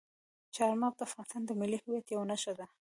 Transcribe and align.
چار 0.55 0.73
مغز 0.81 0.95
د 0.97 1.01
افغانستان 1.07 1.41
د 1.45 1.51
ملي 1.59 1.77
هویت 1.83 2.05
یوه 2.13 2.25
نښه 2.31 2.53
ده. 2.59 2.65